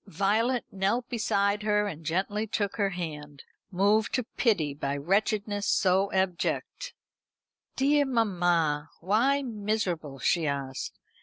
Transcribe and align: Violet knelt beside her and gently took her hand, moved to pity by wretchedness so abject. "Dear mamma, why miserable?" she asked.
Violet 0.07 0.65
knelt 0.71 1.07
beside 1.09 1.61
her 1.61 1.85
and 1.87 2.03
gently 2.03 2.47
took 2.47 2.77
her 2.77 2.89
hand, 2.89 3.43
moved 3.69 4.13
to 4.15 4.23
pity 4.23 4.73
by 4.73 4.97
wretchedness 4.97 5.67
so 5.67 6.11
abject. 6.11 6.95
"Dear 7.75 8.05
mamma, 8.05 8.89
why 8.99 9.43
miserable?" 9.43 10.17
she 10.17 10.47
asked. 10.47 10.97